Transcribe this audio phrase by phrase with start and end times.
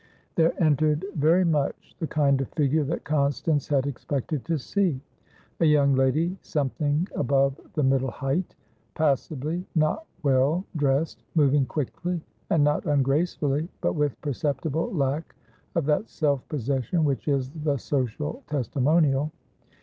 [0.33, 4.99] There entered very much the kind of figure that Constance had expected to see;
[5.59, 8.55] a young lady something above the middle height,
[8.95, 12.19] passably, not well, dressed, moving quickly
[12.49, 15.35] and not ungracefully, but with perceptible lack
[15.75, 19.31] of that self possession which is the social testimonial.